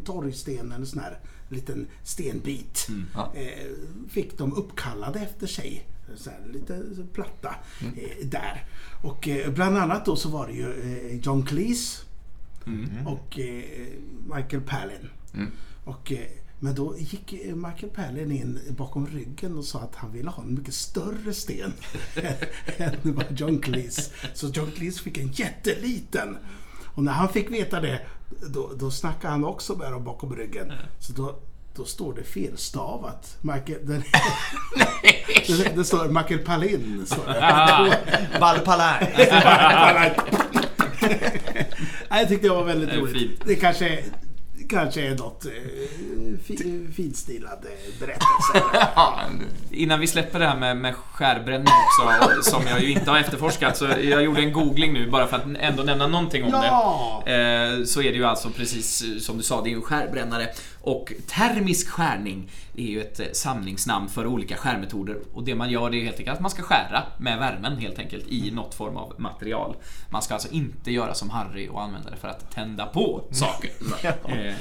[0.05, 2.89] torgsten eller sån här liten stenbit.
[3.15, 3.33] ja.
[3.35, 3.71] Eh,
[4.09, 5.87] fick de uppkallade efter sig.
[6.17, 8.67] Så här, lite platta eh, där.
[9.03, 12.05] Och eh, bland annat då så var det ju eh, John Cleese
[13.07, 13.65] och eh,
[14.35, 15.11] Michael Palin.
[15.35, 15.51] Mm.
[15.85, 16.13] Och,
[16.59, 20.55] men då gick Michael Palin in bakom ryggen och sa att han ville ha en
[20.55, 21.73] mycket större sten
[22.77, 24.11] än vad John Cleese.
[24.35, 26.37] Så John Cleese fick en jätteliten.
[26.95, 28.01] Och när han fick veta det,
[28.47, 30.73] då, då snackade han också med dem bakom ryggen.
[30.99, 31.39] Så då,
[31.77, 33.37] då står det felstavat.
[33.41, 34.03] Michael, den,
[35.47, 37.07] det, det står Michael Palin.
[37.07, 37.99] Står det.
[38.41, 39.15] Valpalaj.
[42.11, 43.43] Nej, jag tyckte det var väldigt roligt.
[43.47, 44.05] Det kanske,
[44.69, 45.53] kanske är något eh,
[46.45, 47.67] fi, finstilad
[48.01, 48.63] berättelse.
[48.97, 49.21] Ja,
[49.71, 53.77] Innan vi släpper det här med, med skärbränning också, som jag ju inte har efterforskat,
[53.77, 57.23] så jag gjorde en googling nu bara för att ändå nämna någonting om Ja!
[57.27, 57.33] det.
[57.33, 60.49] Eh, så är det ju alltså precis som du sa, det är ju en skärbrännare.
[60.87, 65.17] Och termisk skärning är ju ett eh, samlingsnamn för olika skärmetoder.
[65.35, 67.99] Och det man gör det är helt enkelt att man ska skära med värmen helt
[67.99, 69.77] enkelt i något form av material.
[70.11, 73.71] Man ska alltså inte göra som Harry och använda det för att tända på saker.
[74.29, 74.55] Eh,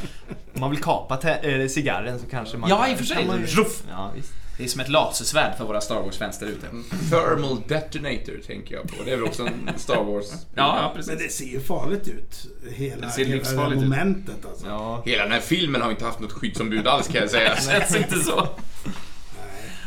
[0.56, 3.28] Om man vill kapa äh, cigarren så kanske man Ja, kan- i och för sig.
[3.28, 3.46] man.
[3.90, 4.34] Ja, visst.
[4.58, 6.68] Det är som ett lasersvärd för våra Star Wars-fans där ute.
[7.10, 9.04] Thermal detonator tänker jag på.
[9.06, 10.26] Det är väl också en Star Wars...
[10.32, 11.20] Ja, ja Men precis.
[11.20, 12.46] det ser ju farligt ut.
[12.76, 13.90] Hela, Det ser hela livsfarligt ut.
[13.90, 14.68] momentet alltså.
[14.68, 17.56] Ja, Hela den här filmen har inte haft något skyddsombud alls kan jag säga.
[17.62, 18.48] Känns inte så.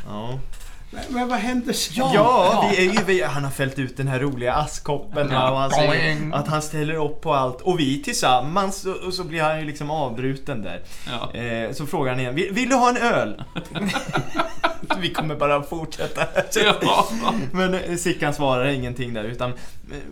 [0.07, 0.39] ja.
[1.09, 2.05] Men, vad händer sen?
[2.15, 5.51] Ja, vi är ju, vi, han har fällt ut den här roliga askkoppen Ja.
[5.51, 7.61] och han säger att han ställer upp på allt.
[7.61, 10.83] Och vi tillsammans, och, och så blir han ju liksom avbruten där.
[11.07, 11.41] Ja.
[11.41, 13.43] Eh, så frågar han igen, vill, vill du ha en öl?
[14.99, 16.27] vi kommer bara fortsätta.
[16.83, 17.09] Ja.
[17.53, 19.57] Men eh, Sickan svarar ingenting där utan eh,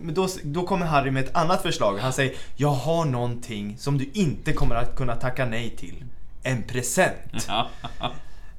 [0.01, 1.97] men då, då kommer Harry med ett annat förslag.
[1.99, 6.03] Han säger Jag har någonting som du inte kommer att kunna tacka nej till.
[6.43, 7.45] En present.
[7.47, 7.67] Ja.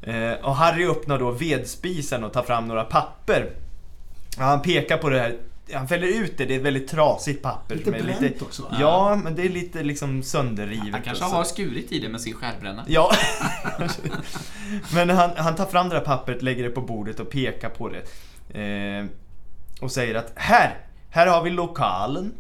[0.06, 3.50] Eh, och Harry öppnar då vedspisen och tar fram några papper.
[4.36, 5.36] Och han pekar på det här.
[5.72, 7.74] Han fäller ut det, det är ett väldigt trasigt papper.
[7.74, 8.76] Lite som är bränt också, va?
[8.80, 10.92] Ja, men det är lite liksom sönderrivet.
[10.92, 12.84] Han kanske har skurit i det med sin skärbrännare.
[12.88, 13.12] Ja.
[14.94, 17.88] Men han, han tar fram det där pappret, lägger det på bordet och pekar på
[17.88, 18.02] det.
[18.60, 19.04] Eh,
[19.80, 20.76] och säger att här,
[21.10, 22.32] här har vi lokalen.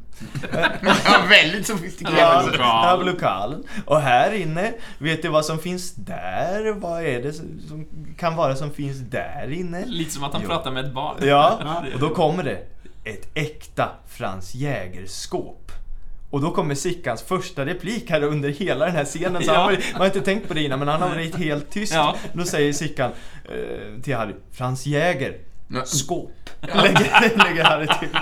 [1.04, 2.18] Ja, väldigt sofistikerat.
[2.18, 3.62] Ja, här har vi lokalen.
[3.86, 6.72] Och här inne, vet du vad som finns där?
[6.72, 7.86] Vad är det som
[8.18, 9.84] kan vara som finns där inne?
[9.86, 10.48] Lite som att han Jo.
[10.48, 11.16] pratar med ett barn.
[11.20, 11.58] Ja,
[11.94, 12.58] och då kommer det
[13.04, 15.72] ett äkta Frans Jäger-skåp.
[16.30, 19.42] Och då kommer Sickans första replik här under hela den här scenen.
[19.42, 19.54] Så Ja.
[19.54, 21.94] han, har, man har inte tänkt på det innan, men han har varit helt tyst.
[21.94, 22.16] Ja.
[22.32, 23.10] Då säger Sickan
[23.44, 25.36] eh, till Harry, Frans Jäger.
[25.84, 26.32] Skåp.
[26.60, 28.18] Lägger, lägger Harry till.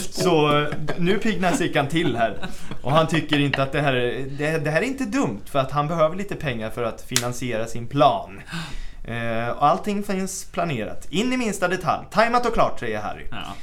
[0.00, 2.46] Så eh, nu piggnar Sickan till här.
[2.82, 5.58] Och han tycker inte att det här, är, det, det här är inte dumt, för
[5.58, 8.40] att han behöver lite pengar för att finansiera sin plan.
[9.04, 12.06] Eh, och allting finns planerat, in i minsta detalj.
[12.10, 13.24] Tajmat och klart, säger Harry.
[13.30, 13.54] Ja.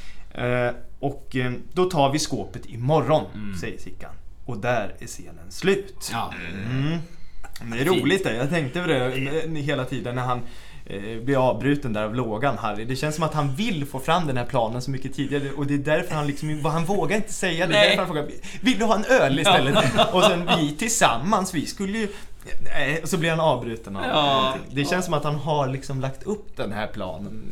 [0.42, 4.12] Eh, och eh, då tar vi skåpet imorgon, säger Sickan.
[4.46, 6.10] Och där är scenen slut.
[6.12, 6.34] Ja.
[6.72, 7.00] Mm.
[7.72, 8.36] Det är roligt det.
[8.36, 10.42] Jag tänkte på det eh, hela tiden när han
[11.24, 12.86] blir avbruten där av lågan, Harry.
[12.86, 15.68] Det känns som att han vill få fram den här planen så mycket tidigare och
[15.68, 17.74] det är därför han liksom, han vågar inte säga det.
[17.74, 17.90] Det är Nej.
[17.90, 18.28] därför han frågar,
[18.62, 19.78] vill du ha en öl istället?
[20.14, 22.08] Och sen vi tillsammans, vi skulle ju...
[22.64, 24.56] Nej, och så blir han avbruten av Ja.
[24.72, 27.44] Det känns som att han har liksom lagt upp den här planen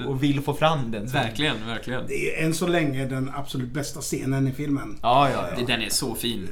[0.00, 1.06] eh, och vill få fram den.
[1.06, 2.06] Verkligen, verkligen.
[2.08, 4.98] Det är än så länge den absolut bästa scenen i filmen.
[5.02, 5.56] Ja, ja, ja.
[5.60, 6.48] Det- Den är så fin.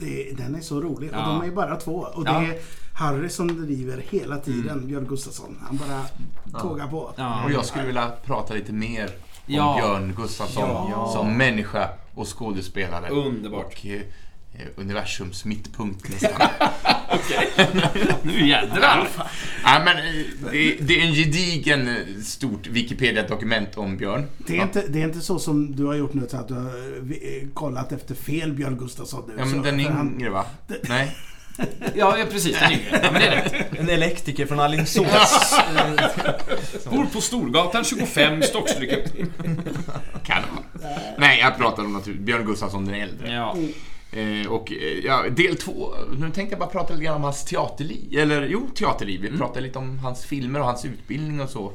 [0.00, 1.10] Det, den är så rolig.
[1.12, 1.18] Ja.
[1.18, 2.06] Och de är bara två.
[2.14, 2.44] Och det Ja.
[2.98, 5.56] Harry som driver hela tiden Björn Gustafsson.
[5.66, 7.12] Han bara tågar på.
[7.16, 7.44] Ja.
[7.44, 9.10] Och jag skulle vilja prata lite mer om
[9.46, 9.76] Ja.
[9.80, 11.10] Björn Gustafsson Ja.
[11.14, 13.08] som människa och skådespelare.
[13.10, 13.64] Underbart.
[13.66, 14.00] Och eh,
[14.76, 16.48] universums mittpunkt nästan.
[18.22, 19.08] Nu jädrar!
[19.64, 24.26] ja, men, eh, det, det är en gedigen eh, stort Wikipedia-dokument om Björn.
[24.38, 26.54] Det är, inte, det är inte så som du har gjort nu, så att du
[26.54, 29.34] har eh, kollat efter fel Björn Gustafsson nu.
[29.38, 30.44] Ja, men så, den för han- yngre va?
[30.88, 31.16] Nej?
[31.94, 32.58] Ja, ja precis.
[32.60, 33.00] Den yngre.
[33.02, 33.78] Ja, men det är rätt.
[33.78, 35.06] En elektriker från Alingsås.
[36.90, 39.04] Bor på Storgatan 25, Stockstycke.
[40.24, 40.90] Kan det vara.
[41.18, 43.32] Nej, jag pratar om naturligtvis Björn Gustafsson den äldre.
[43.32, 43.56] Ja.
[44.12, 47.44] Eh, och eh, ja, del två, nu tänkte jag bara prata lite grann om hans
[47.44, 48.18] teaterliv.
[48.18, 49.20] Eller jo, teaterliv.
[49.20, 51.72] Vi pratade lite om hans filmer och hans utbildning och så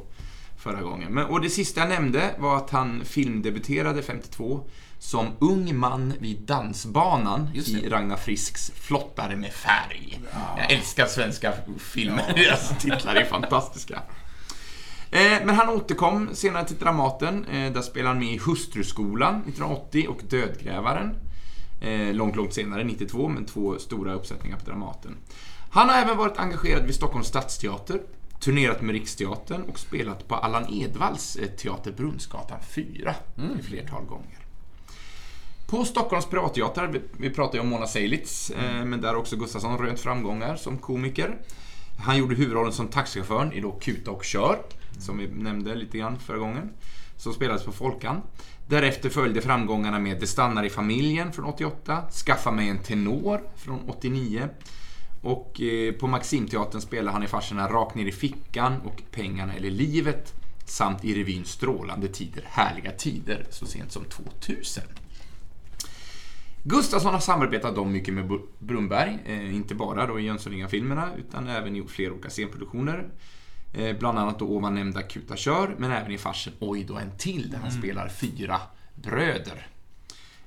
[0.58, 1.14] förra gången.
[1.14, 4.62] Men, och det sista jag nämnde var att han filmdebuterade 52
[5.04, 7.90] som ung man vid dansbanan i.
[7.90, 10.20] Ragnar Frisks Flottare med färg.
[10.58, 14.02] Jag älskar svenska filmer, deras titlar är fantastiska.
[15.12, 17.46] Eh, Men han återkom senare till Dramaten.
[17.46, 21.16] Eh, Där spelade han med i Hustruskolan 1980 och Dödgrävaren.
[21.82, 25.18] Eh, Långt, långt senare, 92, men två stora uppsättningar på Dramaten.
[25.72, 28.02] Han har även varit engagerad vid Stockholms stadsteater,
[28.40, 33.16] turnerat med Riksteatern och spelat på Allan Edwalls teater Brunnsgatan 4
[33.60, 34.43] ett flertal gånger.
[35.74, 39.78] På Stockholms privatteater, vi, vi pratar ju om Mona Seilitz, eh, men där också Gustafsson
[39.78, 41.38] rönt framgångar som komiker.
[41.98, 44.60] Han gjorde huvudrollen som taxichauffören i då Kuta och kör,
[45.00, 46.70] som vi nämnde lite grann förra gången,
[47.18, 48.22] som spelades på Folkan.
[48.68, 53.90] Därefter följde framgångarna med Det stannar i familjen från 88, Skaffa mig en tenor från
[53.90, 54.50] 89
[55.22, 59.70] och eh, på Maximteatern spelade han i farserna Rakt ner i fickan och Pengarna eller
[59.70, 60.34] livet
[60.66, 64.84] samt i revyn Strålande tider, härliga tider så sent som 2000.
[66.64, 71.48] Gustafsson har samarbetat om mycket med Br- Brunberg, eh, inte bara då i Jönssonligan-filmerna utan
[71.48, 73.10] även gjort flera olika scenproduktioner.
[73.74, 77.18] Eh, bland annat då ovan nämnda Kuta kör, men även i farsen Oj då en
[77.18, 78.62] till där han spelar fyra
[78.96, 79.68] bröder.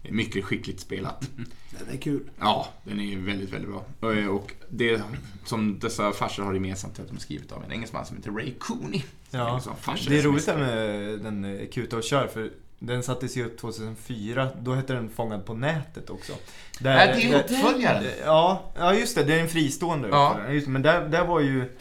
[0.03, 1.31] Eh, Mycket skickligt spelat.
[1.71, 2.31] Den är kul.
[2.41, 3.85] Ja, den är väldigt, väldigt bra.
[4.31, 5.03] Och det
[5.45, 8.31] som dessa farsor har gemensamt är att de är skrivet av en engelsman som heter
[8.31, 9.03] Ray Cooney.
[9.31, 9.75] Ja, Liksom
[10.09, 13.59] det är som roligt det med den Kuta och kör för den sattes ju upp
[13.59, 16.33] 2004, då hette den Fångad på nätet också.
[16.81, 18.05] Där, Nej, det är uppföljaren.
[18.25, 20.37] Ja, ja just det, det är en fristående Ja.
[20.51, 21.77] Just, men där, där var ju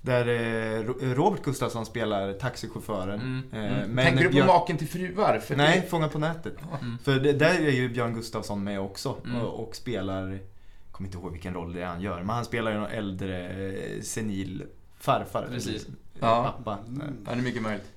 [0.00, 3.20] där eh, Ro- Robert Gustafsson spelar taxichauffören.
[3.20, 3.90] Mm, Eh, mm.
[3.90, 5.38] men Tänker du på Björn- Maken till fruar?
[5.38, 6.54] För Nej, det- Fångad på nätet.
[6.82, 6.98] Mm.
[7.04, 9.40] För det, där är ju Björn Gustafsson med också Mm.
[9.42, 10.38] och, och spelar, jag
[10.92, 13.48] kommer inte ihåg vilken roll det är han gör, men han spelar ju någon äldre
[13.48, 14.62] eh, senil
[15.00, 15.46] farfar.
[15.50, 15.84] Precis.
[15.84, 16.54] eller, Ja.
[16.56, 16.78] Pappa.
[17.26, 17.92] Ja, det är mycket möjligt.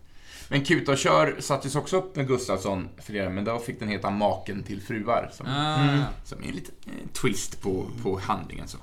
[0.52, 4.10] Men Kuta och kör sattes också upp med Gustafsson flera, men då fick den heta
[4.10, 5.30] Maken till fruar.
[5.34, 6.04] Som, Ah.
[6.26, 8.68] som är en liten eh, twist på, på handlingen.
[8.68, 8.78] Så.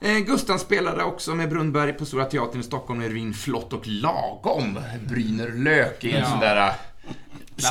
[0.00, 3.86] Eh, Gustav spelade också med Brunnberg på Stora Teatern i Stockholm med Ryn Flott och
[3.86, 4.78] lagom.
[5.08, 6.26] Bryner lök i en Ja.
[6.30, 6.74] sån där eh,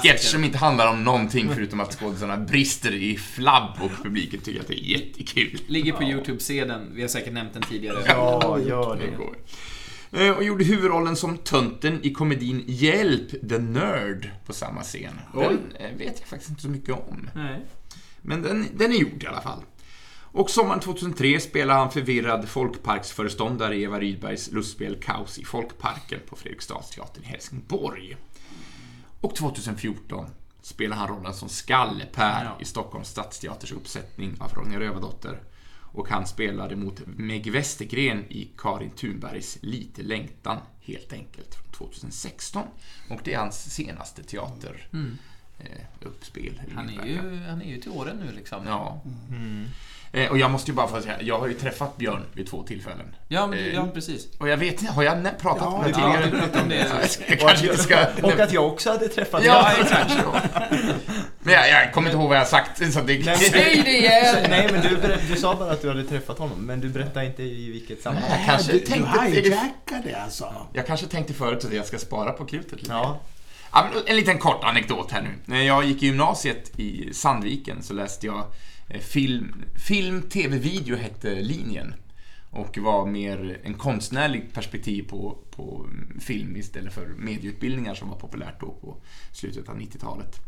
[0.04, 4.60] sketch som inte handlar om någonting förutom att skådisarna brister i flabb och publiken tycker
[4.62, 5.60] att det är jättekul.
[5.68, 6.92] Ligger på YouTube, se den.
[6.96, 8.04] Vi har säkert nämnt den tidigare.
[8.08, 9.18] Ja, gör Det det.
[10.12, 15.20] Eh, Och gjorde huvudrollen som tönten i komedin Hjälp, the Nerd på samma scen.
[15.34, 17.30] Den eh, vet jag faktiskt inte så mycket om.
[17.36, 17.60] Nej.
[18.22, 19.64] Men den, den är gjord i alla fall.
[20.32, 26.36] Och sommaren 2003 spelade han förvirrad folkparksföreståndare i Eva Rydbergs lustspel Kaos i Folkparken på
[26.36, 28.18] Fredriksdalsteatern i Helsingborg.
[29.22, 30.26] Och 2014
[30.62, 32.58] spelar han rollen som Skalle-Per Ja.
[32.62, 35.40] i Stockholms stadsteaters uppsättning av Ronja Rövardotter.
[35.92, 42.64] Och han spelade mot Meg Westergren i Karin Thunbergs Lite längtan, helt enkelt, från 2016.
[43.10, 44.88] Och det är hans senaste teater
[45.60, 45.68] eh,
[46.02, 46.62] uppspel.
[46.66, 48.64] eller Han är, ju, han är ju till åren nu liksom.
[48.68, 49.02] Ja.
[50.12, 52.64] Eh, och jag måste ju bara få säga, jag har ju träffat Björn vid två
[52.64, 53.16] tillfällen.
[53.28, 54.28] Ja, men, Eh, ja precis.
[54.38, 56.26] Och jag vet har jag pratat Ja, om det ja, tidigare?
[56.32, 56.76] du pratade om det.
[57.30, 58.06] Jag kanske inte ska...
[58.24, 60.14] Och att jag också hade träffat Ja, exakt.
[61.40, 62.94] Men jag, jag kommer inte ihåg vad jag har sagt.
[62.94, 63.26] Så det...
[63.26, 64.46] Nej, Säg det igen!
[64.50, 67.44] Nej, men du, du sa bara att du hade träffat honom, men du berättade inte
[67.44, 68.32] i vilket sammanhang.
[68.38, 69.20] Jag kanske du, du tänkte...
[69.26, 70.54] hijackade alltså.
[70.74, 72.92] Jag kanske tänkte förut att jag ska spara på krutet lite.
[72.94, 73.20] Ja.
[73.72, 75.30] Ja, en liten kort anekdot här nu.
[75.46, 78.44] När jag gick i gymnasiet i Sandviken så läste jag
[79.02, 81.94] film, film tv, video hette linjen.
[82.50, 88.18] Och var mer en konstnärlig perspektiv på, på mm, film istället för medieutbildningar som var
[88.18, 88.98] populärt då på
[89.32, 90.40] slutet av 90-talet.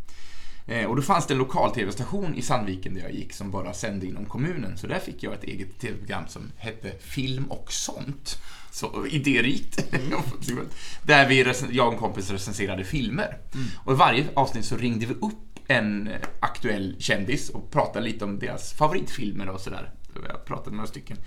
[0.67, 3.73] Eh, Och då fanns det en lokal tv-station i Sandviken där jag gick som bara
[3.73, 4.78] sände inom kommunen.
[4.78, 8.38] Så där fick jag ett eget tv-program som hette Film och sånt.
[8.71, 9.91] Så idérikt.
[11.04, 13.38] där vi, jag och en kompis recenserade filmer.
[13.84, 18.39] Och i varje avsnitt så ringde vi upp en aktuell kändis och pratade lite om
[18.39, 19.91] deras favoritfilmer och sådär.
[20.29, 21.17] Jag pratade med några stycken.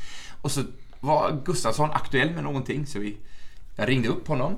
[0.42, 0.62] Och så
[1.00, 3.16] var Gustafsson aktuell med någonting så vi,
[3.76, 4.56] jag ringde upp honom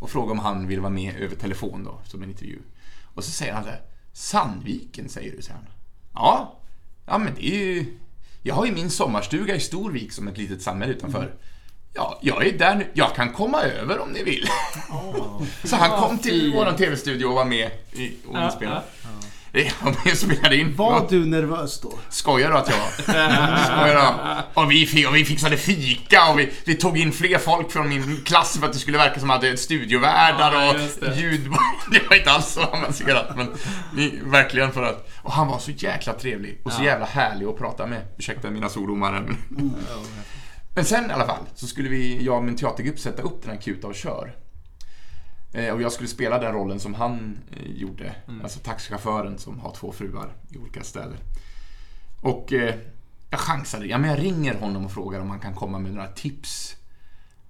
[0.00, 2.58] och frågade om han ville vara med över telefon då, som en intervju.
[3.14, 5.66] Och så säger han så här, Sandviken säger du, säger han.
[6.14, 6.60] Ja,
[7.06, 7.98] ja men det är ju...
[8.42, 11.34] Jag har ju min sommarstuga i Storvik som ett litet samhälle utanför.
[11.94, 12.86] Ja, jag är där nu.
[12.94, 14.48] Jag kan komma över om ni vill.
[15.64, 18.82] så han kom till vår TV-studio och var med i, och inspelade.
[20.04, 20.76] Jag spelade in.
[20.76, 21.98] Var du nervös då?
[22.08, 22.90] Skojar du att jag var?
[23.64, 23.94] Skojar
[24.54, 24.60] du?
[24.60, 28.20] Och vi, och vi fixade fika och vi, vi tog in fler folk från min
[28.24, 31.14] klass för att det skulle verka som att vi hade studiovärdar Ja, och det.
[31.20, 31.40] ljud.
[31.92, 33.48] Det var inte alls så avancerat men
[33.96, 35.08] vi, verkligen för att...
[35.22, 38.00] Och han var så jäkla trevlig och så jävla härlig att prata med.
[38.18, 39.36] Ursäkta mina svordomar här,
[40.74, 40.84] men...
[40.84, 43.60] Sen i alla fall så skulle vi, jag och min teatergrupp sätta upp den här
[43.60, 44.36] Kuta och kör.
[45.52, 48.14] Eh, och jag skulle spela den rollen som han eh, gjorde.
[48.42, 51.16] Alltså taxichauffören som har två fruar i olika städer.
[52.20, 52.74] Och eh,
[53.30, 53.86] jag chansade.
[53.86, 56.76] Ja, men jag ringer honom och frågar om han kan komma med några tips.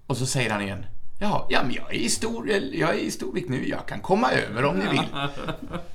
[0.07, 0.85] Och så säger han igen.
[1.19, 3.69] Ja, ja men jag är i stor, jag är i Storvik nu.
[3.69, 5.03] Jag kan komma över om ni vill.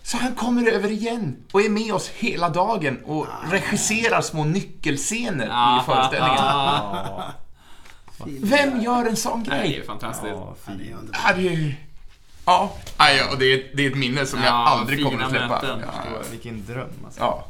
[0.02, 5.44] Så han kommer över igen och är med oss hela dagen och regisserar små nyckelscener
[5.46, 6.38] i föreställningen.
[6.40, 7.33] Ah,
[8.26, 9.74] Vem gör en sån det är grej?
[9.74, 10.33] ju fantastiskt.
[10.35, 11.20] Ja, Ja, det är underbart.
[11.26, 11.74] Ja, det är...
[12.46, 15.22] Ja, ja, ja, och det är, det är ett minne som jag Ja, aldrig kommer
[15.24, 15.64] att släppa.
[15.64, 17.20] Ja, Vilken dröm alltså.
[17.20, 17.44] ja.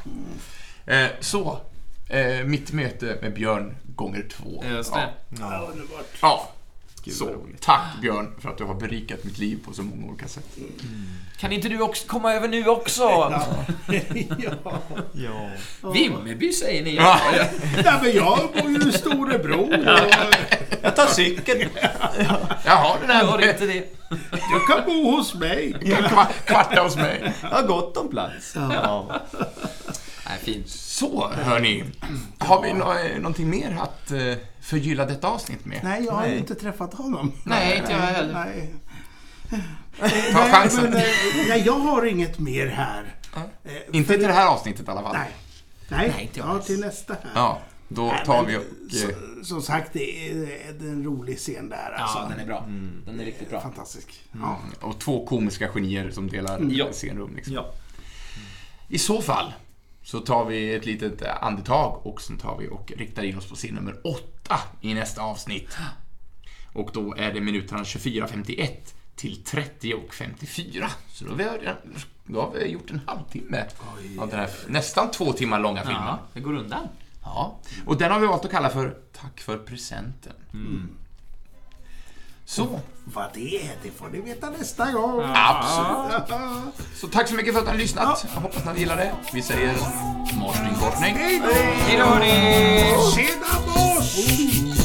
[0.94, 1.61] Eh, så,
[2.09, 4.64] eh, mitt möte med Björn gånger två.
[4.70, 5.09] Just det.
[5.40, 6.07] Ja, underbart.
[6.22, 6.48] Ja,
[7.09, 7.47] Gud, så.
[7.61, 10.57] Tack Björn för att du har berikat mitt liv på så många olika sätt.
[11.38, 13.03] Kan inte du också komma över nu också?
[13.03, 13.47] ja.
[15.12, 15.51] Ja.
[15.92, 16.94] Vimmerby säger ni.
[16.97, 17.21] Ja.
[17.85, 19.61] ja, men jag bor ju i Storebro.
[19.61, 19.73] Och
[20.83, 21.68] Jag tar cykeln.
[22.64, 23.85] Jaha, den här inte det.
[24.31, 25.75] jag kan bo hos mig.
[25.81, 27.33] kva- kvarta hos mig.
[27.42, 28.55] Jag har gott om plats.
[28.55, 29.21] Ja.
[30.29, 30.69] Nej, fint.
[30.69, 31.85] Så, hörni.
[32.38, 35.81] Har vi nå- någonting mer att eh, förgylla detta avsnitt med?
[35.85, 36.38] Nej, jag har Nej.
[36.38, 37.33] inte träffat honom.
[37.45, 38.35] Nej, inte jag heller.
[38.35, 38.75] Nej.
[40.01, 40.07] Ta
[40.41, 40.85] Nej, chansen.
[40.85, 41.03] men, eh,
[41.49, 43.14] nej, jag har inget mer här.
[43.35, 43.41] Ja.
[43.64, 45.12] Eh, Inte till det här avsnittet i alla fall.
[45.17, 45.31] Nej.
[45.88, 47.31] Nej, Nej, inte jag ja, till nästa här.
[47.35, 48.62] Ja, då Nej, tar men, vi och...
[48.93, 50.35] så- Som sagt, det är,
[50.79, 51.97] det är en rolig scen där.
[51.99, 52.19] Alltså.
[52.19, 52.64] Ja, den är bra.
[53.07, 53.61] Den är riktigt bra.
[53.61, 54.23] Fantastisk.
[54.41, 54.59] Ja.
[54.81, 56.93] Och två komiska genier som delar Ja.
[56.93, 57.37] scenrum.
[57.37, 57.55] Liksom.
[57.55, 57.73] Ja.
[58.88, 59.53] I så fall
[60.11, 63.55] så tar vi ett litet andetag och sen tar vi och riktar in oss på
[63.55, 65.77] scen nummer åtta i nästa avsnitt.
[66.73, 68.71] Och då är det minuterna 24.51
[69.16, 70.88] till 30.54.
[71.09, 71.68] Så då har, vi,
[72.25, 73.64] då har vi gjort en halvtimme
[74.18, 76.03] av den här nästan två timmar långa filmen.
[76.07, 76.88] Ja, det går undan.
[77.23, 80.33] Ja, och den har vi valt att kalla för Tack för presenten.
[82.50, 85.22] Så, Vad det är, det får ni veta nästa gång.
[85.34, 86.40] absolut.
[87.00, 88.26] Så tack så mycket för att ni har lyssnat.
[88.34, 89.12] Jag hoppas att ni gillar det.
[89.32, 89.74] Vi säger
[90.40, 91.14] morsning korsning.
[91.14, 91.52] Hej då!
[91.54, 92.94] Hej då hörni!
[93.14, 94.78] Tjena boss!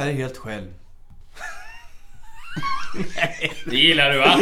[0.00, 0.66] Här helt själv.
[3.66, 4.38] Det gillar du va?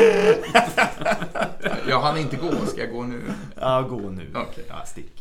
[1.88, 3.20] Jag hann inte gå, ska jag gå nu?
[3.60, 4.30] Ja, gå nu.
[4.34, 4.64] Okej.
[4.68, 5.17] Ja, stick.